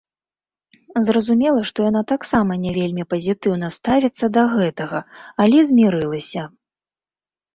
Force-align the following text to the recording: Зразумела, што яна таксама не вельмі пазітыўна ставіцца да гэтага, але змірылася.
Зразумела, 1.07 1.59
што 1.69 1.79
яна 1.89 2.01
таксама 2.11 2.53
не 2.63 2.71
вельмі 2.77 3.03
пазітыўна 3.11 3.69
ставіцца 3.77 4.25
да 4.37 4.43
гэтага, 4.55 4.99
але 5.43 5.57
змірылася. 5.71 6.41